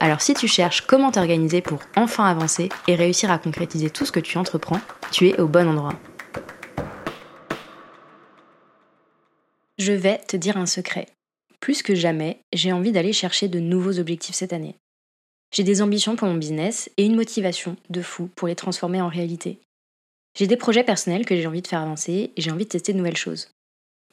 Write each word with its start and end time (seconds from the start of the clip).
Alors 0.00 0.20
si 0.20 0.34
tu 0.34 0.46
cherches 0.46 0.82
comment 0.82 1.10
t'organiser 1.10 1.60
pour 1.60 1.80
enfin 1.96 2.24
avancer 2.26 2.68
et 2.86 2.94
réussir 2.94 3.30
à 3.30 3.38
concrétiser 3.38 3.90
tout 3.90 4.06
ce 4.06 4.12
que 4.12 4.20
tu 4.20 4.38
entreprends, 4.38 4.80
tu 5.10 5.28
es 5.28 5.40
au 5.40 5.48
bon 5.48 5.68
endroit. 5.68 5.94
Je 9.78 9.92
vais 9.92 10.18
te 10.18 10.36
dire 10.36 10.56
un 10.56 10.66
secret. 10.66 11.06
Plus 11.60 11.82
que 11.82 11.96
jamais, 11.96 12.40
j'ai 12.52 12.72
envie 12.72 12.92
d'aller 12.92 13.12
chercher 13.12 13.48
de 13.48 13.58
nouveaux 13.58 13.98
objectifs 13.98 14.36
cette 14.36 14.52
année. 14.52 14.76
J'ai 15.52 15.64
des 15.64 15.82
ambitions 15.82 16.14
pour 16.14 16.28
mon 16.28 16.34
business 16.34 16.90
et 16.96 17.04
une 17.04 17.16
motivation 17.16 17.76
de 17.90 18.02
fou 18.02 18.28
pour 18.36 18.48
les 18.48 18.54
transformer 18.54 19.00
en 19.00 19.08
réalité. 19.08 19.58
J'ai 20.36 20.46
des 20.46 20.56
projets 20.56 20.84
personnels 20.84 21.26
que 21.26 21.34
j'ai 21.34 21.46
envie 21.46 21.62
de 21.62 21.66
faire 21.66 21.80
avancer 21.80 22.32
et 22.36 22.40
j'ai 22.40 22.52
envie 22.52 22.64
de 22.64 22.70
tester 22.70 22.92
de 22.92 22.98
nouvelles 22.98 23.16
choses. 23.16 23.50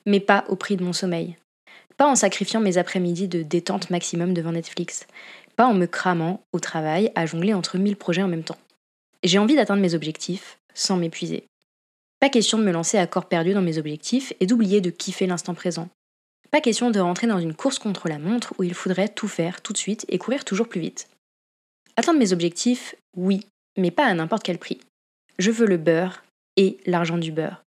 Mais 0.07 0.19
pas 0.19 0.45
au 0.49 0.55
prix 0.55 0.77
de 0.77 0.83
mon 0.83 0.93
sommeil. 0.93 1.35
Pas 1.97 2.07
en 2.07 2.15
sacrifiant 2.15 2.61
mes 2.61 2.77
après-midi 2.77 3.27
de 3.27 3.43
détente 3.43 3.89
maximum 3.89 4.33
devant 4.33 4.51
Netflix 4.51 5.05
pas 5.55 5.65
en 5.65 5.73
me 5.73 5.85
cramant 5.85 6.43
au 6.51 6.59
travail 6.59 7.11
à 7.15 7.25
jongler 7.25 7.53
entre 7.53 7.77
mille 7.77 7.95
projets 7.95 8.23
en 8.23 8.27
même 8.27 8.43
temps. 8.43 8.57
J'ai 9.23 9.39
envie 9.39 9.55
d'atteindre 9.55 9.81
mes 9.81 9.93
objectifs 9.93 10.59
sans 10.73 10.97
m'épuiser. 10.97 11.45
Pas 12.19 12.29
question 12.29 12.57
de 12.57 12.63
me 12.63 12.71
lancer 12.71 12.97
à 12.97 13.07
corps 13.07 13.27
perdu 13.27 13.53
dans 13.53 13.61
mes 13.61 13.77
objectifs 13.77 14.33
et 14.39 14.45
d'oublier 14.45 14.81
de 14.81 14.89
kiffer 14.89 15.27
l'instant 15.27 15.53
présent. 15.53 15.89
Pas 16.51 16.61
question 16.61 16.91
de 16.91 16.99
rentrer 16.99 17.27
dans 17.27 17.39
une 17.39 17.53
course 17.53 17.79
contre 17.79 18.07
la 18.07 18.19
montre 18.19 18.53
où 18.57 18.63
il 18.63 18.73
faudrait 18.73 19.09
tout 19.09 19.27
faire 19.27 19.61
tout 19.61 19.73
de 19.73 19.77
suite 19.77 20.05
et 20.09 20.17
courir 20.17 20.45
toujours 20.45 20.67
plus 20.67 20.81
vite. 20.81 21.09
Atteindre 21.97 22.19
mes 22.19 22.33
objectifs, 22.33 22.95
oui, 23.15 23.45
mais 23.77 23.91
pas 23.91 24.05
à 24.05 24.13
n'importe 24.13 24.43
quel 24.43 24.57
prix. 24.57 24.79
Je 25.37 25.51
veux 25.51 25.65
le 25.65 25.77
beurre 25.77 26.23
et 26.57 26.77
l'argent 26.85 27.17
du 27.17 27.31
beurre. 27.31 27.63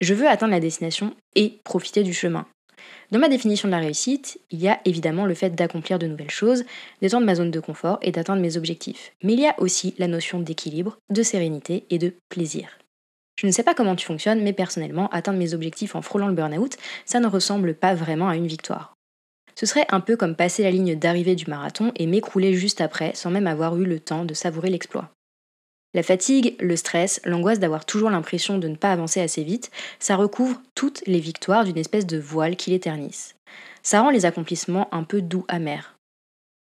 Je 0.00 0.14
veux 0.14 0.28
atteindre 0.28 0.52
la 0.52 0.60
destination 0.60 1.14
et 1.34 1.58
profiter 1.64 2.02
du 2.02 2.14
chemin. 2.14 2.46
Dans 3.10 3.18
ma 3.18 3.28
définition 3.28 3.68
de 3.68 3.72
la 3.72 3.78
réussite, 3.78 4.38
il 4.50 4.60
y 4.60 4.68
a 4.68 4.80
évidemment 4.84 5.26
le 5.26 5.34
fait 5.34 5.50
d'accomplir 5.50 5.98
de 5.98 6.06
nouvelles 6.06 6.30
choses, 6.30 6.64
d'étendre 7.00 7.26
ma 7.26 7.34
zone 7.34 7.50
de 7.50 7.60
confort 7.60 7.98
et 8.02 8.12
d'atteindre 8.12 8.42
mes 8.42 8.56
objectifs. 8.56 9.12
Mais 9.22 9.32
il 9.34 9.40
y 9.40 9.46
a 9.46 9.54
aussi 9.58 9.94
la 9.98 10.08
notion 10.08 10.40
d'équilibre, 10.40 10.98
de 11.10 11.22
sérénité 11.22 11.84
et 11.90 11.98
de 11.98 12.14
plaisir. 12.28 12.78
Je 13.38 13.46
ne 13.46 13.52
sais 13.52 13.62
pas 13.62 13.74
comment 13.74 13.94
tu 13.94 14.04
fonctionnes, 14.04 14.42
mais 14.42 14.52
personnellement, 14.52 15.08
atteindre 15.10 15.38
mes 15.38 15.54
objectifs 15.54 15.94
en 15.94 16.02
frôlant 16.02 16.28
le 16.28 16.34
burn-out, 16.34 16.76
ça 17.06 17.20
ne 17.20 17.28
ressemble 17.28 17.74
pas 17.74 17.94
vraiment 17.94 18.28
à 18.28 18.36
une 18.36 18.48
victoire. 18.48 18.94
Ce 19.54 19.66
serait 19.66 19.86
un 19.90 20.00
peu 20.00 20.16
comme 20.16 20.36
passer 20.36 20.62
la 20.62 20.70
ligne 20.70 20.96
d'arrivée 20.96 21.34
du 21.34 21.46
marathon 21.48 21.92
et 21.96 22.06
m'écrouler 22.06 22.54
juste 22.54 22.80
après 22.80 23.14
sans 23.14 23.30
même 23.30 23.46
avoir 23.46 23.76
eu 23.76 23.84
le 23.84 24.00
temps 24.00 24.24
de 24.24 24.34
savourer 24.34 24.70
l'exploit. 24.70 25.10
La 25.94 26.02
fatigue, 26.02 26.54
le 26.60 26.76
stress, 26.76 27.20
l'angoisse 27.24 27.60
d'avoir 27.60 27.86
toujours 27.86 28.10
l'impression 28.10 28.58
de 28.58 28.68
ne 28.68 28.76
pas 28.76 28.92
avancer 28.92 29.20
assez 29.20 29.42
vite, 29.42 29.70
ça 29.98 30.16
recouvre 30.16 30.60
toutes 30.74 31.02
les 31.06 31.20
victoires 31.20 31.64
d'une 31.64 31.78
espèce 31.78 32.06
de 32.06 32.18
voile 32.18 32.56
qui 32.56 32.70
l'éternise. 32.70 33.34
Ça 33.82 34.02
rend 34.02 34.10
les 34.10 34.26
accomplissements 34.26 34.92
un 34.92 35.02
peu 35.02 35.22
doux 35.22 35.46
amers. 35.48 35.96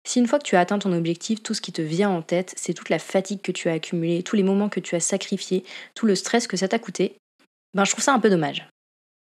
Si 0.07 0.21
une 0.21 0.29
fois 0.29 0.39
que 0.39 0.45
tu 0.45 0.55
as 0.55 0.61
atteint 0.61 0.79
ton 0.79 0.93
objectif, 0.93 1.43
tout 1.43 1.55
ce 1.55 1.61
qui 1.61 1.73
te 1.73 1.83
vient 1.83 2.11
en 2.11 2.23
tête, 2.23 2.55
c'est 2.57 2.75
toute 2.75 2.91
la 2.91 3.01
fatigue 3.01 3.43
que 3.43 3.51
tu 3.51 3.69
as 3.69 3.73
accumulée, 3.73 4.23
tous 4.23 4.37
les 4.37 4.45
moments 4.45 4.69
que 4.69 4.79
tu 4.79 4.95
as 4.95 5.01
sacrifiés, 5.01 5.65
tout 5.97 6.07
le 6.07 6.15
stress 6.15 6.47
que 6.47 6.57
ça 6.57 6.69
t'a 6.69 6.79
coûté, 6.79 7.17
ben 7.75 7.85
je 7.85 7.91
trouve 7.91 8.05
ça 8.05 8.15
un 8.15 8.21
peu 8.21 8.31
dommage. 8.31 8.69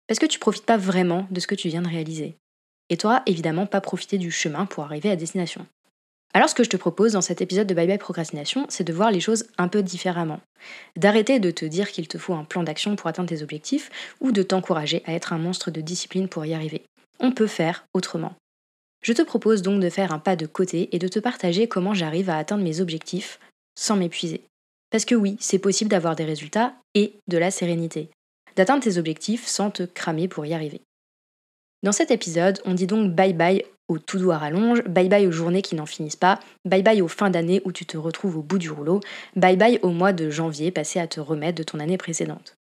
Parce 0.07 0.19
que 0.19 0.27
tu 0.27 0.37
profites 0.37 0.67
pas 0.67 0.77
vraiment 0.77 1.27
de 1.31 1.39
ce 1.39 1.47
que 1.47 1.55
tu 1.55 1.69
viens 1.69 1.81
de 1.81 1.87
réaliser. 1.87 2.35
Et 2.89 2.97
tu 2.97 3.07
n'auras 3.07 3.23
évidemment 3.25 3.65
pas 3.65 3.81
profité 3.81 4.19
du 4.19 4.29
chemin 4.29 4.67
pour 4.67 4.83
arriver 4.83 5.09
à 5.09 5.15
destination. 5.15 5.65
Alors 6.33 6.47
ce 6.47 6.53
que 6.53 6.63
je 6.63 6.69
te 6.69 6.77
propose 6.77 7.13
dans 7.13 7.21
cet 7.21 7.41
épisode 7.41 7.65
de 7.65 7.73
Bye 7.73 7.87
Bye 7.87 7.97
Procrastination, 7.97 8.67
c'est 8.69 8.83
de 8.83 8.93
voir 8.93 9.11
les 9.11 9.19
choses 9.19 9.47
un 9.57 9.67
peu 9.67 9.81
différemment. 9.81 10.41
D'arrêter 10.95 11.39
de 11.39 11.49
te 11.49 11.65
dire 11.65 11.91
qu'il 11.91 12.07
te 12.07 12.19
faut 12.19 12.35
un 12.35 12.43
plan 12.43 12.63
d'action 12.63 12.95
pour 12.95 13.07
atteindre 13.07 13.29
tes 13.29 13.41
objectifs 13.41 13.89
ou 14.21 14.31
de 14.31 14.43
t'encourager 14.43 15.01
à 15.05 15.13
être 15.13 15.33
un 15.33 15.39
monstre 15.39 15.71
de 15.71 15.81
discipline 15.81 16.27
pour 16.27 16.45
y 16.45 16.53
arriver. 16.53 16.83
On 17.19 17.31
peut 17.31 17.47
faire 17.47 17.85
autrement. 17.93 18.35
Je 19.01 19.13
te 19.13 19.21
propose 19.21 19.61
donc 19.61 19.81
de 19.81 19.89
faire 19.89 20.13
un 20.13 20.19
pas 20.19 20.35
de 20.35 20.45
côté 20.45 20.95
et 20.95 20.99
de 20.99 21.07
te 21.07 21.19
partager 21.19 21.67
comment 21.67 21.93
j'arrive 21.93 22.29
à 22.29 22.37
atteindre 22.37 22.63
mes 22.63 22.79
objectifs 22.79 23.39
sans 23.75 23.95
m'épuiser. 23.95 24.41
Parce 24.91 25.05
que 25.05 25.15
oui, 25.15 25.37
c'est 25.39 25.59
possible 25.59 25.89
d'avoir 25.89 26.15
des 26.15 26.25
résultats 26.25 26.73
et 26.93 27.13
de 27.27 27.37
la 27.37 27.49
sérénité. 27.49 28.09
D'atteindre 28.55 28.83
tes 28.83 28.97
objectifs 28.97 29.47
sans 29.47 29.71
te 29.71 29.83
cramer 29.83 30.27
pour 30.27 30.45
y 30.45 30.53
arriver. 30.53 30.81
Dans 31.81 31.91
cet 31.93 32.11
épisode, 32.11 32.61
on 32.65 32.73
dit 32.73 32.87
donc 32.87 33.13
bye 33.13 33.33
bye 33.33 33.63
au 33.89 33.99
tout 33.99 34.17
doux 34.17 34.31
à 34.31 34.37
rallonge, 34.37 34.83
bye 34.83 35.09
bye 35.09 35.27
aux 35.27 35.31
journées 35.31 35.61
qui 35.61 35.75
n'en 35.75 35.85
finissent 35.85 36.15
pas, 36.15 36.39
bye 36.63 36.83
bye 36.83 37.01
aux 37.01 37.09
fins 37.09 37.29
d'année 37.29 37.61
où 37.65 37.73
tu 37.73 37.85
te 37.85 37.97
retrouves 37.97 38.37
au 38.37 38.41
bout 38.41 38.57
du 38.57 38.71
rouleau, 38.71 39.01
bye 39.35 39.57
bye 39.57 39.79
au 39.81 39.89
mois 39.89 40.13
de 40.13 40.29
janvier 40.29 40.71
passé 40.71 40.99
à 40.99 41.07
te 41.07 41.19
remettre 41.19 41.57
de 41.57 41.63
ton 41.63 41.79
année 41.79 41.97
précédente. 41.97 42.55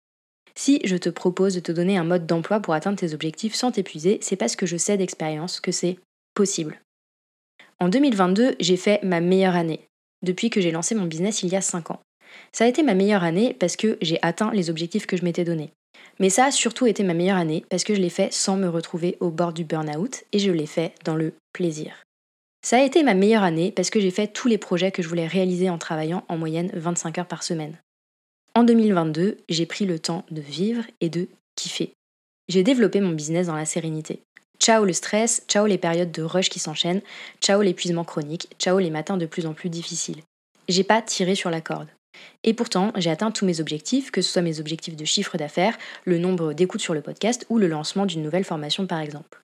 Si 0.55 0.81
je 0.83 0.97
te 0.97 1.07
propose 1.07 1.55
de 1.55 1.61
te 1.61 1.71
donner 1.71 1.97
un 1.97 2.03
mode 2.03 2.25
d'emploi 2.25 2.59
pour 2.59 2.73
atteindre 2.73 2.97
tes 2.97 3.13
objectifs 3.13 3.55
sans 3.55 3.71
t'épuiser, 3.71 4.17
c'est 4.21 4.35
parce 4.35 4.57
que 4.57 4.65
je 4.65 4.75
sais 4.75 4.97
d'expérience 4.97 5.61
que 5.61 5.71
c'est 5.71 5.97
possible. 6.33 6.81
En 7.79 7.87
2022, 7.87 8.55
j'ai 8.59 8.75
fait 8.75 9.01
ma 9.03 9.21
meilleure 9.21 9.55
année, 9.55 9.87
depuis 10.21 10.49
que 10.49 10.59
j'ai 10.59 10.71
lancé 10.71 10.95
mon 10.95 11.05
business 11.05 11.43
il 11.43 11.49
y 11.49 11.55
a 11.55 11.61
5 11.61 11.91
ans. 11.91 12.01
Ça 12.51 12.65
a 12.65 12.67
été 12.67 12.83
ma 12.83 12.93
meilleure 12.93 13.23
année 13.23 13.55
parce 13.57 13.75
que 13.75 13.97
j'ai 14.01 14.19
atteint 14.21 14.51
les 14.51 14.69
objectifs 14.69 15.07
que 15.07 15.15
je 15.15 15.23
m'étais 15.23 15.45
donnés. 15.45 15.71
Mais 16.19 16.29
ça 16.29 16.45
a 16.45 16.51
surtout 16.51 16.85
été 16.85 17.03
ma 17.03 17.13
meilleure 17.13 17.37
année 17.37 17.63
parce 17.69 17.83
que 17.83 17.95
je 17.95 18.01
l'ai 18.01 18.09
fait 18.09 18.33
sans 18.33 18.57
me 18.57 18.67
retrouver 18.67 19.17
au 19.19 19.29
bord 19.29 19.53
du 19.53 19.63
burn-out 19.63 20.23
et 20.33 20.39
je 20.39 20.51
l'ai 20.51 20.65
fait 20.65 20.93
dans 21.05 21.15
le 21.15 21.33
plaisir. 21.53 22.03
Ça 22.61 22.77
a 22.77 22.83
été 22.83 23.03
ma 23.03 23.13
meilleure 23.13 23.43
année 23.43 23.71
parce 23.71 23.89
que 23.89 24.01
j'ai 24.01 24.11
fait 24.11 24.27
tous 24.27 24.49
les 24.49 24.57
projets 24.57 24.91
que 24.91 25.01
je 25.01 25.07
voulais 25.07 25.27
réaliser 25.27 25.69
en 25.69 25.77
travaillant 25.77 26.25
en 26.27 26.37
moyenne 26.37 26.71
25 26.73 27.17
heures 27.19 27.27
par 27.27 27.43
semaine. 27.43 27.77
En 28.53 28.63
2022, 28.63 29.37
j'ai 29.47 29.65
pris 29.65 29.85
le 29.85 29.99
temps 29.99 30.25
de 30.29 30.41
vivre 30.41 30.83
et 30.99 31.09
de 31.09 31.27
kiffer. 31.55 31.93
J'ai 32.49 32.63
développé 32.63 32.99
mon 32.99 33.11
business 33.11 33.47
dans 33.47 33.55
la 33.55 33.65
sérénité. 33.65 34.21
Ciao 34.59 34.83
le 34.83 34.91
stress, 34.91 35.43
ciao 35.47 35.65
les 35.67 35.77
périodes 35.77 36.11
de 36.11 36.21
rush 36.21 36.49
qui 36.49 36.59
s'enchaînent, 36.59 37.01
ciao 37.39 37.61
l'épuisement 37.61 38.03
chronique, 38.03 38.49
ciao 38.59 38.77
les 38.79 38.89
matins 38.89 39.15
de 39.15 39.25
plus 39.25 39.45
en 39.45 39.53
plus 39.53 39.69
difficiles. 39.69 40.21
J'ai 40.67 40.83
pas 40.83 41.01
tiré 41.01 41.35
sur 41.35 41.49
la 41.49 41.61
corde. 41.61 41.87
Et 42.43 42.53
pourtant, 42.53 42.91
j'ai 42.95 43.09
atteint 43.09 43.31
tous 43.31 43.45
mes 43.45 43.59
objectifs, 43.59 44.11
que 44.11 44.21
ce 44.21 44.31
soit 44.31 44.41
mes 44.41 44.59
objectifs 44.59 44.95
de 44.95 45.05
chiffre 45.05 45.37
d'affaires, 45.37 45.77
le 46.05 46.17
nombre 46.17 46.53
d'écoutes 46.53 46.81
sur 46.81 46.93
le 46.93 47.01
podcast 47.01 47.45
ou 47.49 47.57
le 47.57 47.67
lancement 47.67 48.05
d'une 48.05 48.23
nouvelle 48.23 48.43
formation 48.43 48.87
par 48.87 48.99
exemple. 48.99 49.41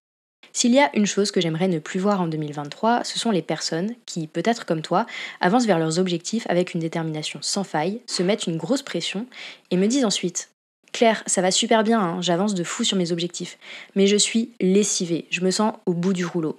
S'il 0.53 0.73
y 0.73 0.79
a 0.79 0.89
une 0.95 1.05
chose 1.05 1.31
que 1.31 1.41
j'aimerais 1.41 1.67
ne 1.67 1.79
plus 1.79 1.99
voir 1.99 2.21
en 2.21 2.27
2023, 2.27 3.03
ce 3.03 3.19
sont 3.19 3.31
les 3.31 3.41
personnes 3.41 3.93
qui, 4.05 4.27
peut-être 4.27 4.65
comme 4.65 4.81
toi, 4.81 5.05
avancent 5.41 5.65
vers 5.65 5.79
leurs 5.79 5.99
objectifs 5.99 6.47
avec 6.47 6.73
une 6.73 6.79
détermination 6.79 7.39
sans 7.41 7.65
faille, 7.65 7.99
se 8.05 8.23
mettent 8.23 8.47
une 8.47 8.55
grosse 8.55 8.81
pression 8.81 9.25
et 9.69 9.75
me 9.75 9.87
disent 9.87 10.05
ensuite 10.05 10.49
Claire, 10.93 11.23
ça 11.25 11.41
va 11.41 11.51
super 11.51 11.83
bien, 11.83 11.99
hein, 11.99 12.21
j'avance 12.21 12.53
de 12.53 12.63
fou 12.63 12.85
sur 12.85 12.95
mes 12.95 13.11
objectifs, 13.11 13.57
mais 13.95 14.07
je 14.07 14.15
suis 14.15 14.51
lessivée, 14.61 15.27
je 15.29 15.41
me 15.41 15.51
sens 15.51 15.73
au 15.85 15.93
bout 15.93 16.13
du 16.13 16.25
rouleau. 16.25 16.55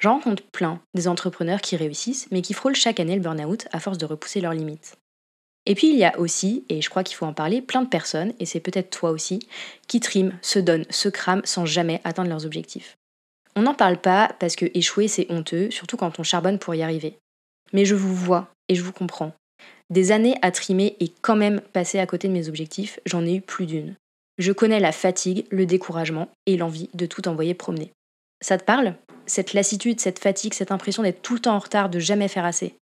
J'en 0.00 0.14
rencontre 0.14 0.42
plein 0.42 0.80
des 0.94 1.06
entrepreneurs 1.06 1.60
qui 1.60 1.76
réussissent, 1.76 2.26
mais 2.32 2.42
qui 2.42 2.52
frôlent 2.52 2.74
chaque 2.74 2.98
année 2.98 3.14
le 3.14 3.20
burn-out 3.20 3.68
à 3.70 3.78
force 3.78 3.98
de 3.98 4.06
repousser 4.06 4.40
leurs 4.40 4.54
limites. 4.54 4.96
Et 5.66 5.74
puis 5.74 5.88
il 5.88 5.96
y 5.96 6.04
a 6.04 6.18
aussi, 6.18 6.64
et 6.68 6.80
je 6.80 6.90
crois 6.90 7.04
qu'il 7.04 7.16
faut 7.16 7.26
en 7.26 7.34
parler, 7.34 7.60
plein 7.60 7.82
de 7.82 7.88
personnes, 7.88 8.32
et 8.38 8.46
c'est 8.46 8.60
peut-être 8.60 8.90
toi 8.90 9.10
aussi, 9.10 9.40
qui 9.88 10.00
triment, 10.00 10.32
se 10.42 10.58
donnent, 10.58 10.86
se 10.90 11.08
crament 11.08 11.44
sans 11.44 11.66
jamais 11.66 12.00
atteindre 12.04 12.30
leurs 12.30 12.46
objectifs. 12.46 12.96
On 13.56 13.62
n'en 13.62 13.74
parle 13.74 13.98
pas 13.98 14.34
parce 14.38 14.56
que 14.56 14.66
échouer 14.74 15.08
c'est 15.08 15.30
honteux, 15.30 15.70
surtout 15.70 15.96
quand 15.96 16.18
on 16.18 16.22
charbonne 16.22 16.58
pour 16.58 16.74
y 16.74 16.82
arriver. 16.82 17.18
Mais 17.72 17.84
je 17.84 17.94
vous 17.94 18.14
vois 18.14 18.48
et 18.68 18.74
je 18.74 18.82
vous 18.82 18.92
comprends. 18.92 19.32
Des 19.90 20.12
années 20.12 20.36
à 20.40 20.50
trimer 20.50 20.96
et 21.00 21.12
quand 21.20 21.36
même 21.36 21.60
passer 21.60 21.98
à 21.98 22.06
côté 22.06 22.28
de 22.28 22.32
mes 22.32 22.48
objectifs, 22.48 23.00
j'en 23.06 23.26
ai 23.26 23.36
eu 23.36 23.40
plus 23.40 23.66
d'une. 23.66 23.96
Je 24.38 24.52
connais 24.52 24.80
la 24.80 24.92
fatigue, 24.92 25.46
le 25.50 25.66
découragement 25.66 26.28
et 26.46 26.56
l'envie 26.56 26.88
de 26.94 27.06
tout 27.06 27.28
envoyer 27.28 27.54
promener. 27.54 27.92
Ça 28.40 28.56
te 28.56 28.64
parle? 28.64 28.94
Cette 29.26 29.52
lassitude, 29.52 30.00
cette 30.00 30.18
fatigue, 30.18 30.54
cette 30.54 30.72
impression 30.72 31.02
d'être 31.02 31.22
tout 31.22 31.34
le 31.34 31.40
temps 31.40 31.56
en 31.56 31.58
retard, 31.58 31.90
de 31.90 31.98
jamais 31.98 32.28
faire 32.28 32.44
assez? 32.44 32.74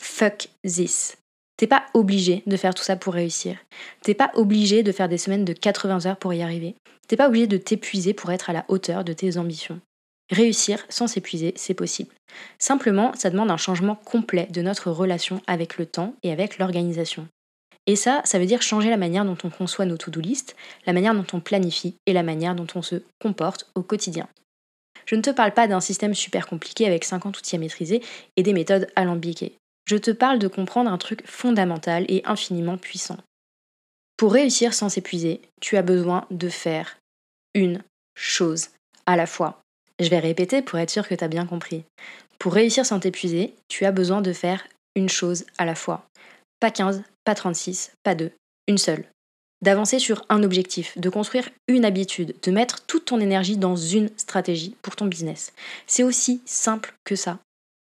Fuck 0.00 0.48
this. 0.64 1.16
T'es 1.58 1.66
pas 1.66 1.86
obligé 1.92 2.44
de 2.46 2.56
faire 2.56 2.72
tout 2.72 2.84
ça 2.84 2.94
pour 2.94 3.14
réussir. 3.14 3.58
T'es 4.02 4.14
pas 4.14 4.30
obligé 4.34 4.84
de 4.84 4.92
faire 4.92 5.08
des 5.08 5.18
semaines 5.18 5.44
de 5.44 5.52
80 5.52 6.06
heures 6.06 6.16
pour 6.16 6.32
y 6.32 6.40
arriver. 6.40 6.76
T'es 7.08 7.16
pas 7.16 7.26
obligé 7.26 7.48
de 7.48 7.56
t'épuiser 7.56 8.14
pour 8.14 8.30
être 8.30 8.48
à 8.48 8.52
la 8.52 8.64
hauteur 8.68 9.02
de 9.02 9.12
tes 9.12 9.38
ambitions. 9.38 9.80
Réussir 10.30 10.86
sans 10.88 11.08
s'épuiser, 11.08 11.52
c'est 11.56 11.74
possible. 11.74 12.14
Simplement, 12.60 13.12
ça 13.16 13.30
demande 13.30 13.50
un 13.50 13.56
changement 13.56 13.96
complet 13.96 14.46
de 14.52 14.62
notre 14.62 14.92
relation 14.92 15.42
avec 15.48 15.78
le 15.78 15.86
temps 15.86 16.14
et 16.22 16.30
avec 16.30 16.58
l'organisation. 16.58 17.26
Et 17.88 17.96
ça, 17.96 18.20
ça 18.24 18.38
veut 18.38 18.46
dire 18.46 18.62
changer 18.62 18.88
la 18.88 18.96
manière 18.96 19.24
dont 19.24 19.38
on 19.42 19.50
conçoit 19.50 19.86
nos 19.86 19.96
to-do 19.96 20.20
list, 20.20 20.54
la 20.86 20.92
manière 20.92 21.14
dont 21.14 21.26
on 21.32 21.40
planifie 21.40 21.96
et 22.06 22.12
la 22.12 22.22
manière 22.22 22.54
dont 22.54 22.66
on 22.76 22.82
se 22.82 23.02
comporte 23.20 23.66
au 23.74 23.82
quotidien. 23.82 24.28
Je 25.06 25.16
ne 25.16 25.22
te 25.22 25.30
parle 25.30 25.54
pas 25.54 25.66
d'un 25.66 25.80
système 25.80 26.14
super 26.14 26.46
compliqué 26.46 26.86
avec 26.86 27.02
50 27.02 27.36
outils 27.36 27.56
à 27.56 27.58
maîtriser 27.58 28.00
et 28.36 28.44
des 28.44 28.52
méthodes 28.52 28.86
alambiquées. 28.94 29.57
Je 29.88 29.96
te 29.96 30.10
parle 30.10 30.38
de 30.38 30.48
comprendre 30.48 30.90
un 30.90 30.98
truc 30.98 31.26
fondamental 31.26 32.04
et 32.08 32.20
infiniment 32.26 32.76
puissant. 32.76 33.16
Pour 34.18 34.34
réussir 34.34 34.74
sans 34.74 34.90
s'épuiser, 34.90 35.40
tu 35.62 35.78
as 35.78 35.82
besoin 35.82 36.26
de 36.30 36.50
faire 36.50 36.98
une 37.54 37.82
chose 38.14 38.68
à 39.06 39.16
la 39.16 39.26
fois. 39.26 39.62
Je 39.98 40.10
vais 40.10 40.18
répéter 40.18 40.60
pour 40.60 40.78
être 40.78 40.90
sûr 40.90 41.08
que 41.08 41.14
tu 41.14 41.24
as 41.24 41.28
bien 41.28 41.46
compris. 41.46 41.84
Pour 42.38 42.52
réussir 42.52 42.84
sans 42.84 43.00
t'épuiser, 43.00 43.54
tu 43.68 43.86
as 43.86 43.92
besoin 43.92 44.20
de 44.20 44.34
faire 44.34 44.68
une 44.94 45.08
chose 45.08 45.46
à 45.56 45.64
la 45.64 45.74
fois. 45.74 46.06
Pas 46.60 46.70
15, 46.70 47.02
pas 47.24 47.34
36, 47.34 47.92
pas 48.02 48.14
deux, 48.14 48.32
une 48.66 48.78
seule. 48.78 49.06
D'avancer 49.62 49.98
sur 49.98 50.26
un 50.28 50.42
objectif, 50.42 50.98
de 50.98 51.08
construire 51.08 51.48
une 51.66 51.86
habitude, 51.86 52.34
de 52.42 52.50
mettre 52.50 52.84
toute 52.84 53.06
ton 53.06 53.20
énergie 53.20 53.56
dans 53.56 53.76
une 53.76 54.10
stratégie 54.18 54.76
pour 54.82 54.96
ton 54.96 55.06
business. 55.06 55.54
C'est 55.86 56.02
aussi 56.02 56.42
simple 56.44 56.94
que 57.04 57.16
ça. 57.16 57.38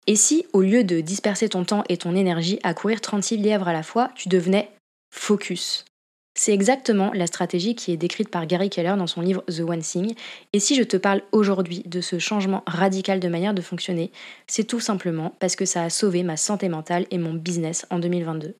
Et 0.07 0.15
si, 0.15 0.45
au 0.53 0.61
lieu 0.61 0.83
de 0.83 0.99
disperser 0.99 1.49
ton 1.49 1.63
temps 1.63 1.83
et 1.87 1.97
ton 1.97 2.15
énergie 2.15 2.59
à 2.63 2.73
courir 2.73 3.01
36 3.01 3.37
lièvres 3.37 3.67
à 3.67 3.73
la 3.73 3.83
fois, 3.83 4.09
tu 4.15 4.29
devenais 4.29 4.71
focus? 5.13 5.85
C'est 6.33 6.53
exactement 6.53 7.11
la 7.13 7.27
stratégie 7.27 7.75
qui 7.75 7.91
est 7.91 7.97
décrite 7.97 8.29
par 8.29 8.47
Gary 8.47 8.69
Keller 8.69 8.95
dans 8.97 9.07
son 9.07 9.21
livre 9.21 9.43
The 9.47 9.59
One 9.59 9.81
Thing. 9.81 10.15
Et 10.53 10.59
si 10.59 10.75
je 10.75 10.83
te 10.83 10.95
parle 10.95 11.21
aujourd'hui 11.33 11.83
de 11.85 11.99
ce 11.99 12.19
changement 12.19 12.63
radical 12.65 13.19
de 13.19 13.27
manière 13.27 13.53
de 13.53 13.61
fonctionner, 13.61 14.11
c'est 14.47 14.63
tout 14.63 14.79
simplement 14.79 15.35
parce 15.39 15.55
que 15.55 15.65
ça 15.65 15.83
a 15.83 15.89
sauvé 15.89 16.23
ma 16.23 16.37
santé 16.37 16.69
mentale 16.69 17.05
et 17.11 17.17
mon 17.17 17.33
business 17.33 17.85
en 17.89 17.99
2022. 17.99 18.55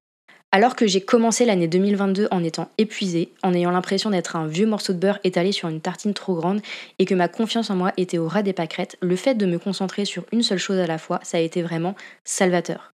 Alors 0.53 0.75
que 0.75 0.85
j'ai 0.85 0.99
commencé 0.99 1.45
l'année 1.45 1.69
2022 1.69 2.27
en 2.29 2.43
étant 2.43 2.69
épuisée, 2.77 3.31
en 3.41 3.53
ayant 3.53 3.71
l'impression 3.71 4.09
d'être 4.09 4.35
un 4.35 4.47
vieux 4.47 4.65
morceau 4.65 4.91
de 4.91 4.97
beurre 4.97 5.19
étalé 5.23 5.53
sur 5.53 5.69
une 5.69 5.79
tartine 5.79 6.13
trop 6.13 6.35
grande 6.35 6.61
et 6.99 7.05
que 7.05 7.15
ma 7.15 7.29
confiance 7.29 7.69
en 7.69 7.77
moi 7.77 7.93
était 7.95 8.17
au 8.17 8.27
ras 8.27 8.41
des 8.41 8.51
pâquerettes, 8.51 8.97
le 8.99 9.15
fait 9.15 9.35
de 9.35 9.45
me 9.45 9.57
concentrer 9.57 10.03
sur 10.03 10.25
une 10.33 10.43
seule 10.43 10.57
chose 10.57 10.77
à 10.77 10.87
la 10.87 10.97
fois, 10.97 11.21
ça 11.23 11.37
a 11.37 11.39
été 11.39 11.61
vraiment 11.61 11.95
salvateur. 12.25 12.91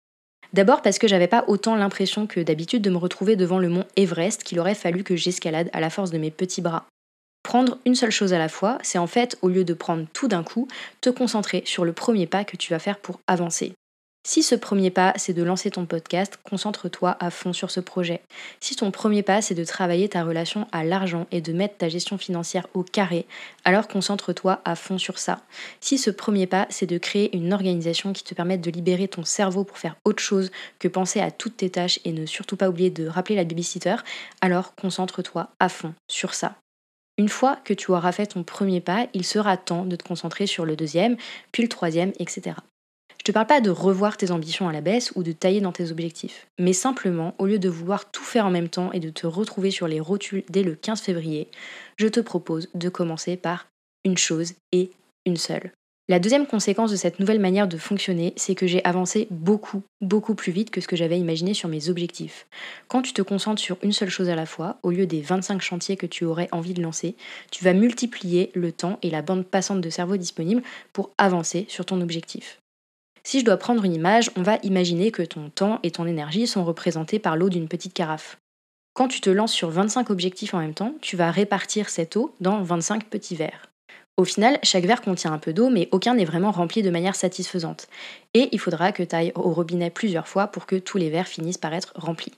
D'abord 0.52 0.82
parce 0.82 0.98
que 0.98 1.08
j'avais 1.08 1.28
pas 1.28 1.44
autant 1.48 1.76
l'impression 1.76 2.26
que 2.26 2.40
d'habitude 2.40 2.82
de 2.82 2.90
me 2.90 2.98
retrouver 2.98 3.36
devant 3.36 3.58
le 3.58 3.70
mont 3.70 3.86
Everest 3.96 4.44
qu'il 4.44 4.60
aurait 4.60 4.74
fallu 4.74 5.02
que 5.02 5.16
j'escalade 5.16 5.70
à 5.72 5.80
la 5.80 5.88
force 5.88 6.10
de 6.10 6.18
mes 6.18 6.30
petits 6.30 6.60
bras. 6.60 6.84
Prendre 7.42 7.78
une 7.86 7.94
seule 7.94 8.10
chose 8.10 8.34
à 8.34 8.38
la 8.38 8.50
fois, 8.50 8.76
c'est 8.82 8.98
en 8.98 9.06
fait, 9.06 9.38
au 9.40 9.48
lieu 9.48 9.64
de 9.64 9.72
prendre 9.72 10.06
tout 10.12 10.28
d'un 10.28 10.42
coup, 10.42 10.68
te 11.00 11.08
concentrer 11.08 11.62
sur 11.64 11.86
le 11.86 11.94
premier 11.94 12.26
pas 12.26 12.44
que 12.44 12.58
tu 12.58 12.72
vas 12.72 12.78
faire 12.78 12.98
pour 12.98 13.20
avancer. 13.26 13.72
Si 14.28 14.42
ce 14.42 14.56
premier 14.56 14.90
pas, 14.90 15.12
c'est 15.14 15.34
de 15.34 15.44
lancer 15.44 15.70
ton 15.70 15.86
podcast, 15.86 16.36
concentre-toi 16.42 17.16
à 17.20 17.30
fond 17.30 17.52
sur 17.52 17.70
ce 17.70 17.78
projet. 17.78 18.22
Si 18.58 18.74
ton 18.74 18.90
premier 18.90 19.22
pas, 19.22 19.40
c'est 19.40 19.54
de 19.54 19.62
travailler 19.62 20.08
ta 20.08 20.24
relation 20.24 20.66
à 20.72 20.82
l'argent 20.82 21.28
et 21.30 21.40
de 21.40 21.52
mettre 21.52 21.76
ta 21.76 21.88
gestion 21.88 22.18
financière 22.18 22.66
au 22.74 22.82
carré, 22.82 23.24
alors 23.64 23.86
concentre-toi 23.86 24.60
à 24.64 24.74
fond 24.74 24.98
sur 24.98 25.20
ça. 25.20 25.42
Si 25.80 25.96
ce 25.96 26.10
premier 26.10 26.48
pas, 26.48 26.66
c'est 26.70 26.86
de 26.86 26.98
créer 26.98 27.36
une 27.36 27.52
organisation 27.52 28.12
qui 28.12 28.24
te 28.24 28.34
permette 28.34 28.62
de 28.62 28.72
libérer 28.72 29.06
ton 29.06 29.24
cerveau 29.24 29.62
pour 29.62 29.78
faire 29.78 29.94
autre 30.04 30.24
chose 30.24 30.50
que 30.80 30.88
penser 30.88 31.20
à 31.20 31.30
toutes 31.30 31.58
tes 31.58 31.70
tâches 31.70 32.00
et 32.04 32.10
ne 32.10 32.26
surtout 32.26 32.56
pas 32.56 32.68
oublier 32.68 32.90
de 32.90 33.06
rappeler 33.06 33.36
la 33.36 33.44
babysitter, 33.44 33.94
alors 34.40 34.74
concentre-toi 34.74 35.50
à 35.60 35.68
fond 35.68 35.94
sur 36.10 36.34
ça. 36.34 36.56
Une 37.16 37.28
fois 37.28 37.60
que 37.64 37.74
tu 37.74 37.92
auras 37.92 38.10
fait 38.10 38.26
ton 38.26 38.42
premier 38.42 38.80
pas, 38.80 39.06
il 39.14 39.24
sera 39.24 39.56
temps 39.56 39.84
de 39.84 39.94
te 39.94 40.02
concentrer 40.02 40.48
sur 40.48 40.64
le 40.64 40.74
deuxième, 40.74 41.16
puis 41.52 41.62
le 41.62 41.68
troisième, 41.68 42.10
etc. 42.18 42.56
Je 43.26 43.32
te 43.32 43.34
parle 43.34 43.48
pas 43.48 43.60
de 43.60 43.70
revoir 43.70 44.16
tes 44.16 44.30
ambitions 44.30 44.68
à 44.68 44.72
la 44.72 44.80
baisse 44.80 45.10
ou 45.16 45.24
de 45.24 45.32
tailler 45.32 45.60
dans 45.60 45.72
tes 45.72 45.90
objectifs, 45.90 46.46
mais 46.60 46.72
simplement, 46.72 47.34
au 47.38 47.46
lieu 47.46 47.58
de 47.58 47.68
vouloir 47.68 48.08
tout 48.12 48.22
faire 48.22 48.46
en 48.46 48.52
même 48.52 48.68
temps 48.68 48.92
et 48.92 49.00
de 49.00 49.10
te 49.10 49.26
retrouver 49.26 49.72
sur 49.72 49.88
les 49.88 49.98
rotules 49.98 50.44
dès 50.48 50.62
le 50.62 50.76
15 50.76 51.00
février, 51.00 51.48
je 51.96 52.06
te 52.06 52.20
propose 52.20 52.68
de 52.76 52.88
commencer 52.88 53.36
par 53.36 53.66
une 54.04 54.16
chose 54.16 54.52
et 54.70 54.92
une 55.24 55.36
seule. 55.36 55.72
La 56.08 56.20
deuxième 56.20 56.46
conséquence 56.46 56.92
de 56.92 56.96
cette 56.96 57.18
nouvelle 57.18 57.40
manière 57.40 57.66
de 57.66 57.76
fonctionner, 57.78 58.32
c'est 58.36 58.54
que 58.54 58.68
j'ai 58.68 58.84
avancé 58.84 59.26
beaucoup, 59.32 59.82
beaucoup 60.00 60.36
plus 60.36 60.52
vite 60.52 60.70
que 60.70 60.80
ce 60.80 60.86
que 60.86 60.94
j'avais 60.94 61.18
imaginé 61.18 61.52
sur 61.52 61.68
mes 61.68 61.88
objectifs. 61.88 62.46
Quand 62.86 63.02
tu 63.02 63.12
te 63.12 63.22
concentres 63.22 63.60
sur 63.60 63.76
une 63.82 63.90
seule 63.90 64.08
chose 64.08 64.28
à 64.28 64.36
la 64.36 64.46
fois, 64.46 64.78
au 64.84 64.92
lieu 64.92 65.06
des 65.08 65.20
25 65.20 65.60
chantiers 65.60 65.96
que 65.96 66.06
tu 66.06 66.24
aurais 66.24 66.48
envie 66.52 66.74
de 66.74 66.82
lancer, 66.82 67.16
tu 67.50 67.64
vas 67.64 67.72
multiplier 67.72 68.52
le 68.54 68.70
temps 68.70 69.00
et 69.02 69.10
la 69.10 69.22
bande 69.22 69.44
passante 69.44 69.80
de 69.80 69.90
cerveau 69.90 70.16
disponible 70.16 70.62
pour 70.92 71.10
avancer 71.18 71.66
sur 71.68 71.84
ton 71.84 72.00
objectif. 72.00 72.60
Si 73.26 73.40
je 73.40 73.44
dois 73.44 73.56
prendre 73.56 73.84
une 73.84 73.96
image, 73.96 74.30
on 74.36 74.42
va 74.42 74.60
imaginer 74.62 75.10
que 75.10 75.22
ton 75.22 75.50
temps 75.50 75.80
et 75.82 75.90
ton 75.90 76.06
énergie 76.06 76.46
sont 76.46 76.64
représentés 76.64 77.18
par 77.18 77.36
l'eau 77.36 77.48
d'une 77.48 77.66
petite 77.66 77.92
carafe. 77.92 78.38
Quand 78.94 79.08
tu 79.08 79.20
te 79.20 79.28
lances 79.28 79.52
sur 79.52 79.68
25 79.68 80.10
objectifs 80.10 80.54
en 80.54 80.60
même 80.60 80.74
temps, 80.74 80.94
tu 81.00 81.16
vas 81.16 81.32
répartir 81.32 81.88
cette 81.88 82.14
eau 82.14 82.32
dans 82.40 82.62
25 82.62 83.06
petits 83.06 83.34
verres. 83.34 83.66
Au 84.16 84.22
final, 84.22 84.60
chaque 84.62 84.84
verre 84.84 85.02
contient 85.02 85.32
un 85.32 85.38
peu 85.38 85.52
d'eau, 85.52 85.70
mais 85.70 85.88
aucun 85.90 86.14
n'est 86.14 86.24
vraiment 86.24 86.52
rempli 86.52 86.84
de 86.84 86.90
manière 86.90 87.16
satisfaisante. 87.16 87.88
Et 88.32 88.48
il 88.52 88.60
faudra 88.60 88.92
que 88.92 89.02
tu 89.02 89.16
ailles 89.16 89.32
au 89.34 89.50
robinet 89.50 89.90
plusieurs 89.90 90.28
fois 90.28 90.46
pour 90.46 90.64
que 90.64 90.76
tous 90.76 90.98
les 90.98 91.10
verres 91.10 91.26
finissent 91.26 91.58
par 91.58 91.74
être 91.74 91.94
remplis. 91.96 92.34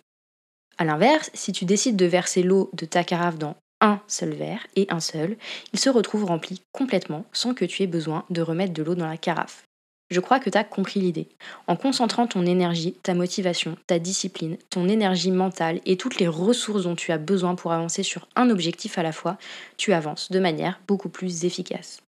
A 0.79 0.87
l'inverse, 0.87 1.31
si 1.35 1.53
tu 1.53 1.67
décides 1.67 1.97
de 1.97 2.07
verser 2.07 2.43
l'eau 2.43 2.71
de 2.73 2.87
ta 2.87 3.05
carafe 3.05 3.37
dans 3.37 3.57
un 3.83 4.01
seul 4.07 4.31
verre 4.31 4.67
et 4.75 4.87
un 4.89 5.01
seul, 5.01 5.37
il 5.75 5.79
se 5.79 5.91
retrouve 5.91 6.25
rempli 6.25 6.63
complètement 6.73 7.27
sans 7.35 7.53
que 7.53 7.67
tu 7.67 7.83
aies 7.83 7.87
besoin 7.87 8.25
de 8.31 8.41
remettre 8.41 8.73
de 8.73 8.83
l'eau 8.83 8.95
dans 8.95 9.07
la 9.07 9.19
carafe. 9.19 9.68
Je 10.11 10.21
crois 10.21 10.41
que 10.41 10.49
tu 10.49 10.57
as 10.57 10.65
compris 10.65 11.01
l'idée. 11.01 11.29
En 11.67 11.77
concentrant 11.77 12.27
ton 12.27 12.47
énergie, 12.47 12.95
ta 13.03 13.13
motivation, 13.13 13.77
ta 13.87 13.99
discipline, 13.99 14.57
ton 14.71 14.89
énergie 14.89 15.31
mentale 15.31 15.81
et 15.85 15.99
toutes 15.99 16.19
les 16.19 16.29
ressources 16.29 16.85
dont 16.85 16.97
tu 16.97 17.13
as 17.13 17.19
besoin 17.19 17.55
pour 17.55 17.73
avancer 17.73 18.03
sur 18.03 18.27
un 18.35 18.49
objectif 18.49 18.97
à 18.97 19.03
la 19.03 19.13
fois, 19.13 19.37
tu 19.77 19.93
avances 19.93 20.31
de 20.31 20.39
manière 20.39 20.81
beaucoup 20.89 21.11
plus 21.11 21.45
efficace. 21.45 22.01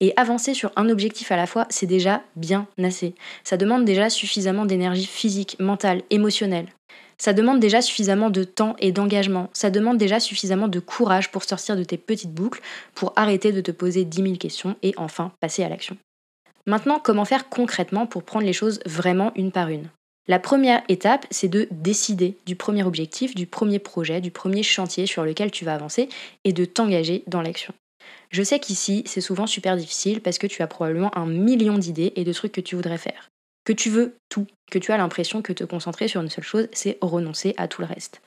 Et 0.00 0.12
avancer 0.16 0.52
sur 0.52 0.70
un 0.76 0.90
objectif 0.90 1.32
à 1.32 1.36
la 1.36 1.46
fois, 1.46 1.66
c'est 1.70 1.86
déjà 1.86 2.22
bien 2.36 2.66
assez. 2.82 3.14
Ça 3.42 3.56
demande 3.56 3.86
déjà 3.86 4.10
suffisamment 4.10 4.66
d'énergie 4.66 5.06
physique, 5.06 5.56
mentale, 5.60 6.02
émotionnelle. 6.10 6.68
Ça 7.16 7.32
demande 7.32 7.60
déjà 7.60 7.80
suffisamment 7.80 8.28
de 8.28 8.44
temps 8.44 8.76
et 8.80 8.92
d'engagement. 8.92 9.48
Ça 9.54 9.70
demande 9.70 9.96
déjà 9.96 10.20
suffisamment 10.20 10.68
de 10.68 10.80
courage 10.80 11.30
pour 11.30 11.44
sortir 11.44 11.76
de 11.76 11.84
tes 11.84 11.96
petites 11.96 12.34
boucles, 12.34 12.60
pour 12.94 13.14
arrêter 13.16 13.52
de 13.52 13.62
te 13.62 13.70
poser 13.70 14.04
10 14.04 14.22
000 14.22 14.36
questions 14.36 14.76
et 14.82 14.92
enfin 14.98 15.32
passer 15.40 15.62
à 15.62 15.70
l'action. 15.70 15.96
Maintenant, 16.66 16.98
comment 16.98 17.26
faire 17.26 17.50
concrètement 17.50 18.06
pour 18.06 18.22
prendre 18.22 18.46
les 18.46 18.54
choses 18.54 18.80
vraiment 18.86 19.32
une 19.36 19.52
par 19.52 19.68
une? 19.68 19.90
La 20.26 20.38
première 20.38 20.82
étape, 20.88 21.26
c'est 21.30 21.48
de 21.48 21.68
décider 21.70 22.38
du 22.46 22.56
premier 22.56 22.82
objectif, 22.82 23.34
du 23.34 23.46
premier 23.46 23.78
projet, 23.78 24.22
du 24.22 24.30
premier 24.30 24.62
chantier 24.62 25.04
sur 25.04 25.24
lequel 25.24 25.50
tu 25.50 25.66
vas 25.66 25.74
avancer 25.74 26.08
et 26.44 26.54
de 26.54 26.64
t'engager 26.64 27.22
dans 27.26 27.42
l'action. 27.42 27.74
Je 28.30 28.42
sais 28.42 28.58
qu'ici, 28.58 29.02
c'est 29.04 29.20
souvent 29.20 29.46
super 29.46 29.76
difficile 29.76 30.22
parce 30.22 30.38
que 30.38 30.46
tu 30.46 30.62
as 30.62 30.66
probablement 30.66 31.16
un 31.18 31.26
million 31.26 31.76
d'idées 31.76 32.14
et 32.16 32.24
de 32.24 32.32
trucs 32.32 32.52
que 32.52 32.62
tu 32.62 32.76
voudrais 32.76 32.96
faire. 32.96 33.30
Que 33.64 33.72
tu 33.72 33.88
veux 33.88 34.16
tout, 34.28 34.46
que 34.70 34.78
tu 34.78 34.92
as 34.92 34.98
l'impression 34.98 35.40
que 35.40 35.52
te 35.52 35.64
concentrer 35.64 36.06
sur 36.06 36.20
une 36.20 36.28
seule 36.28 36.44
chose, 36.44 36.68
c'est 36.72 36.98
renoncer 37.00 37.54
à 37.56 37.66
tout 37.66 37.80
le 37.80 37.86
reste. 37.86 38.20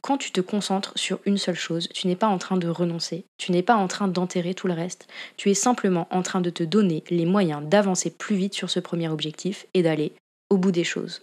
Quand 0.00 0.18
tu 0.18 0.32
te 0.32 0.40
concentres 0.40 0.92
sur 0.96 1.20
une 1.26 1.38
seule 1.38 1.54
chose, 1.54 1.88
tu 1.94 2.08
n'es 2.08 2.16
pas 2.16 2.26
en 2.26 2.38
train 2.38 2.56
de 2.56 2.68
renoncer, 2.68 3.24
tu 3.38 3.52
n'es 3.52 3.62
pas 3.62 3.76
en 3.76 3.86
train 3.86 4.08
d'enterrer 4.08 4.54
tout 4.54 4.66
le 4.66 4.72
reste, 4.72 5.06
tu 5.36 5.50
es 5.50 5.54
simplement 5.54 6.08
en 6.10 6.22
train 6.22 6.40
de 6.40 6.50
te 6.50 6.64
donner 6.64 7.04
les 7.10 7.26
moyens 7.26 7.62
d'avancer 7.64 8.10
plus 8.10 8.34
vite 8.34 8.54
sur 8.54 8.70
ce 8.70 8.80
premier 8.80 9.08
objectif 9.08 9.66
et 9.74 9.82
d'aller 9.82 10.12
au 10.48 10.56
bout 10.56 10.72
des 10.72 10.84
choses. 10.84 11.22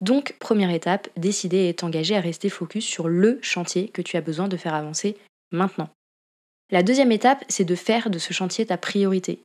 Donc, 0.00 0.36
première 0.38 0.70
étape, 0.70 1.08
décider 1.16 1.68
et 1.68 1.74
t'engager 1.74 2.16
à 2.16 2.20
rester 2.20 2.50
focus 2.50 2.84
sur 2.84 3.08
le 3.08 3.38
chantier 3.42 3.88
que 3.88 4.02
tu 4.02 4.16
as 4.16 4.20
besoin 4.20 4.48
de 4.48 4.56
faire 4.56 4.74
avancer 4.74 5.16
maintenant. 5.50 5.88
La 6.70 6.82
deuxième 6.82 7.12
étape, 7.12 7.44
c'est 7.48 7.64
de 7.64 7.74
faire 7.74 8.10
de 8.10 8.18
ce 8.18 8.32
chantier 8.32 8.66
ta 8.66 8.76
priorité. 8.76 9.40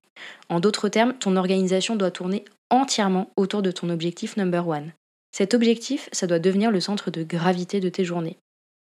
En 0.50 0.60
d'autres 0.60 0.90
termes, 0.90 1.14
ton 1.14 1.38
organisation 1.38 1.96
doit 1.96 2.12
tourner 2.12 2.44
entièrement 2.70 3.30
autour 3.38 3.62
de 3.62 3.72
ton 3.72 3.90
objectif 3.90 4.36
number 4.36 4.68
one. 4.68 4.92
Cet 5.32 5.54
objectif, 5.54 6.10
ça 6.12 6.28
doit 6.28 6.40
devenir 6.40 6.70
le 6.70 6.80
centre 6.80 7.12
de 7.12 7.24
gravité 7.24 7.80
de 7.80 7.90
tes 7.90 8.04
journées. 8.04 8.38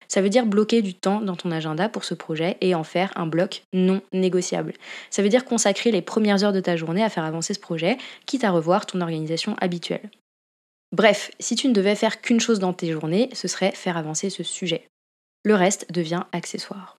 Ça 0.08 0.22
veut 0.22 0.30
dire 0.30 0.46
bloquer 0.46 0.80
du 0.80 0.94
temps 0.94 1.20
dans 1.20 1.36
ton 1.36 1.50
agenda 1.50 1.88
pour 1.88 2.04
ce 2.04 2.14
projet 2.14 2.56
et 2.60 2.74
en 2.74 2.84
faire 2.84 3.12
un 3.16 3.26
bloc 3.26 3.62
non 3.74 4.00
négociable. 4.12 4.72
Ça 5.10 5.22
veut 5.22 5.28
dire 5.28 5.44
consacrer 5.44 5.90
les 5.90 6.00
premières 6.00 6.44
heures 6.44 6.54
de 6.54 6.60
ta 6.60 6.76
journée 6.76 7.04
à 7.04 7.10
faire 7.10 7.24
avancer 7.24 7.52
ce 7.52 7.60
projet, 7.60 7.98
quitte 8.24 8.44
à 8.44 8.50
revoir 8.50 8.86
ton 8.86 9.02
organisation 9.02 9.54
habituelle. 9.60 10.10
Bref, 10.92 11.30
si 11.38 11.56
tu 11.56 11.68
ne 11.68 11.74
devais 11.74 11.94
faire 11.94 12.22
qu'une 12.22 12.40
chose 12.40 12.60
dans 12.60 12.72
tes 12.72 12.90
journées, 12.92 13.28
ce 13.34 13.48
serait 13.48 13.72
faire 13.72 13.98
avancer 13.98 14.30
ce 14.30 14.42
sujet. 14.42 14.86
Le 15.44 15.54
reste 15.54 15.92
devient 15.92 16.22
accessoire. 16.32 16.97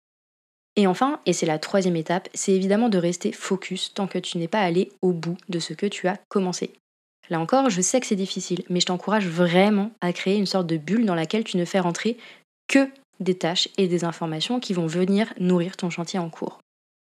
Et 0.75 0.87
enfin, 0.87 1.19
et 1.25 1.33
c'est 1.33 1.45
la 1.45 1.59
troisième 1.59 1.95
étape, 1.95 2.29
c'est 2.33 2.53
évidemment 2.53 2.89
de 2.89 2.97
rester 2.97 3.31
focus 3.31 3.93
tant 3.93 4.07
que 4.07 4.19
tu 4.19 4.37
n'es 4.37 4.47
pas 4.47 4.61
allé 4.61 4.91
au 5.01 5.11
bout 5.11 5.37
de 5.49 5.59
ce 5.59 5.73
que 5.73 5.85
tu 5.85 6.07
as 6.07 6.17
commencé. 6.29 6.71
Là 7.29 7.39
encore, 7.39 7.69
je 7.69 7.81
sais 7.81 7.99
que 7.99 8.07
c'est 8.07 8.15
difficile, 8.15 8.63
mais 8.69 8.79
je 8.79 8.87
t'encourage 8.87 9.27
vraiment 9.27 9.91
à 10.01 10.13
créer 10.13 10.37
une 10.37 10.45
sorte 10.45 10.67
de 10.67 10.77
bulle 10.77 11.05
dans 11.05 11.15
laquelle 11.15 11.43
tu 11.43 11.57
ne 11.57 11.65
fais 11.65 11.79
rentrer 11.79 12.17
que 12.67 12.87
des 13.19 13.37
tâches 13.37 13.69
et 13.77 13.87
des 13.87 14.03
informations 14.03 14.59
qui 14.59 14.73
vont 14.73 14.87
venir 14.87 15.33
nourrir 15.39 15.77
ton 15.77 15.89
chantier 15.89 16.19
en 16.19 16.29
cours. 16.29 16.59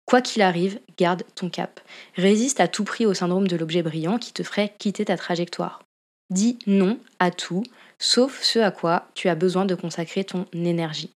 Quoi 0.04 0.20
qu'il 0.20 0.42
arrive, 0.42 0.80
garde 0.98 1.22
ton 1.34 1.48
cap. 1.48 1.80
Résiste 2.16 2.60
à 2.60 2.68
tout 2.68 2.84
prix 2.84 3.06
au 3.06 3.14
syndrome 3.14 3.48
de 3.48 3.56
l'objet 3.56 3.82
brillant 3.82 4.18
qui 4.18 4.32
te 4.32 4.42
ferait 4.42 4.74
quitter 4.78 5.04
ta 5.04 5.16
trajectoire. 5.16 5.82
Dis 6.30 6.58
non 6.66 6.98
à 7.18 7.30
tout, 7.30 7.62
sauf 7.98 8.42
ce 8.42 8.58
à 8.58 8.70
quoi 8.70 9.06
tu 9.14 9.28
as 9.28 9.34
besoin 9.34 9.64
de 9.64 9.74
consacrer 9.74 10.24
ton 10.24 10.46
énergie. 10.52 11.12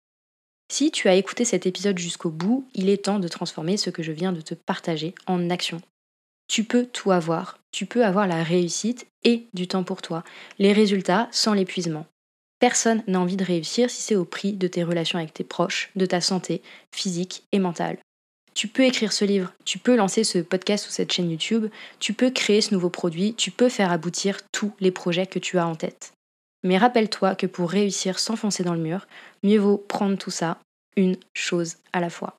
Si 0.72 0.92
tu 0.92 1.08
as 1.08 1.16
écouté 1.16 1.46
cet 1.46 1.66
épisode 1.66 1.98
jusqu'au 1.98 2.30
bout, 2.30 2.68
il 2.74 2.90
est 2.90 3.06
temps 3.06 3.20
de 3.20 3.28
transformer 3.28 3.78
ce 3.78 3.90
que 3.90 4.04
je 4.04 4.12
viens 4.12 4.34
de 4.34 4.42
te 4.42 4.56
partager 4.56 5.14
en 5.28 5.50
action. 5.50 5.82
Tu 6.48 6.64
peux 6.64 6.86
tout 6.86 7.12
avoir, 7.12 7.60
tu 7.72 7.86
peux 7.86 8.06
avoir 8.06 8.28
la 8.28 8.44
réussite 8.44 9.08
et 9.24 9.48
du 9.54 9.68
temps 9.68 9.84
pour 9.84 10.02
toi, 10.02 10.24
les 10.60 10.74
résultats 10.74 11.28
sans 11.32 11.54
l'épuisement. 11.54 12.06
Personne 12.60 13.04
n'a 13.08 13.20
envie 13.20 13.36
de 13.36 13.44
réussir 13.44 13.90
si 13.90 14.02
c'est 14.02 14.16
au 14.16 14.26
prix 14.26 14.54
de 14.54 14.68
tes 14.68 14.84
relations 14.84 15.20
avec 15.20 15.34
tes 15.34 15.44
proches, 15.44 15.92
de 15.96 16.06
ta 16.06 16.22
santé 16.22 16.62
physique 16.92 17.44
et 17.52 17.60
mentale. 17.60 17.98
Tu 18.54 18.70
peux 18.70 18.84
écrire 18.84 19.12
ce 19.12 19.26
livre, 19.26 19.54
tu 19.66 19.80
peux 19.80 19.96
lancer 19.96 20.24
ce 20.24 20.40
podcast 20.40 20.88
ou 20.88 20.92
cette 20.92 21.12
chaîne 21.12 21.30
YouTube, 21.30 21.68
tu 22.00 22.14
peux 22.14 22.32
créer 22.32 22.62
ce 22.62 22.74
nouveau 22.74 22.90
produit, 22.90 23.34
tu 23.34 23.52
peux 23.52 23.68
faire 23.68 23.92
aboutir 23.92 24.38
tous 24.54 24.72
les 24.80 24.92
projets 24.92 25.28
que 25.28 25.40
tu 25.40 25.58
as 25.58 25.68
en 25.68 25.76
tête. 25.76 26.15
Mais 26.66 26.80
rappelle-toi 26.80 27.36
que 27.36 27.46
pour 27.46 27.70
réussir 27.70 28.18
sans 28.18 28.36
foncer 28.36 28.64
dans 28.64 28.74
le 28.74 28.82
mur, 28.82 29.08
mieux 29.44 29.60
vaut 29.60 29.78
prendre 29.78 30.18
tout 30.18 30.32
ça 30.32 30.58
une 30.98 31.16
chose 31.36 31.76
à 31.94 32.00
la 32.00 32.10
fois. 32.10 32.34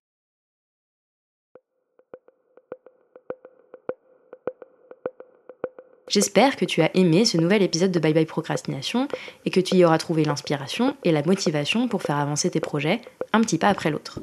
J'espère 6.08 6.56
que 6.56 6.64
tu 6.64 6.82
as 6.82 6.90
aimé 6.96 7.24
ce 7.24 7.36
nouvel 7.36 7.62
épisode 7.62 7.92
de 7.92 8.00
Bye 8.00 8.14
Bye 8.14 8.26
Procrastination 8.26 9.06
et 9.44 9.50
que 9.50 9.60
tu 9.60 9.76
y 9.76 9.84
auras 9.84 9.98
trouvé 9.98 10.24
l'inspiration 10.24 10.96
et 11.04 11.12
la 11.12 11.22
motivation 11.22 11.86
pour 11.86 12.02
faire 12.02 12.16
avancer 12.16 12.50
tes 12.50 12.60
projets 12.60 13.00
un 13.32 13.40
petit 13.42 13.58
pas 13.58 13.68
après 13.68 13.90
l'autre. 13.90 14.20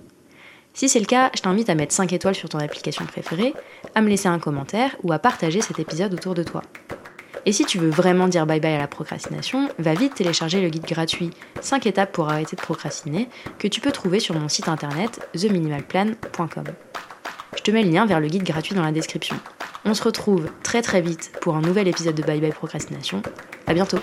Si 0.73 0.89
c'est 0.89 0.99
le 0.99 1.05
cas, 1.05 1.31
je 1.33 1.41
t'invite 1.41 1.69
à 1.69 1.75
mettre 1.75 1.93
5 1.93 2.11
étoiles 2.11 2.35
sur 2.35 2.49
ton 2.49 2.59
application 2.59 3.05
préférée, 3.05 3.53
à 3.95 4.01
me 4.01 4.09
laisser 4.09 4.27
un 4.27 4.39
commentaire 4.39 4.97
ou 5.03 5.13
à 5.13 5.19
partager 5.19 5.61
cet 5.61 5.79
épisode 5.79 6.13
autour 6.13 6.33
de 6.33 6.43
toi. 6.43 6.61
Et 7.45 7.51
si 7.51 7.65
tu 7.65 7.77
veux 7.77 7.89
vraiment 7.89 8.27
dire 8.27 8.45
bye 8.45 8.59
bye 8.59 8.73
à 8.73 8.77
la 8.77 8.87
procrastination, 8.87 9.69
va 9.77 9.93
vite 9.93 10.15
télécharger 10.15 10.61
le 10.61 10.69
guide 10.69 10.85
gratuit 10.85 11.31
5 11.61 11.85
étapes 11.87 12.11
pour 12.11 12.29
arrêter 12.29 12.55
de 12.55 12.61
procrastiner 12.61 13.27
que 13.59 13.67
tu 13.67 13.81
peux 13.81 13.91
trouver 13.91 14.19
sur 14.19 14.35
mon 14.35 14.47
site 14.47 14.69
internet 14.69 15.27
theminimalplan.com. 15.33 16.65
Je 17.57 17.61
te 17.61 17.71
mets 17.71 17.83
le 17.83 17.89
lien 17.89 18.05
vers 18.05 18.19
le 18.19 18.27
guide 18.27 18.43
gratuit 18.43 18.75
dans 18.75 18.83
la 18.83 18.91
description. 18.91 19.35
On 19.85 19.93
se 19.93 20.03
retrouve 20.03 20.49
très 20.63 20.81
très 20.81 21.01
vite 21.01 21.31
pour 21.41 21.55
un 21.55 21.61
nouvel 21.61 21.87
épisode 21.87 22.15
de 22.15 22.23
Bye 22.23 22.39
Bye 22.39 22.51
Procrastination. 22.51 23.21
À 23.67 23.73
bientôt 23.73 23.99